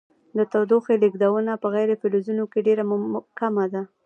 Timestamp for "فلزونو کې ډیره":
2.01-2.83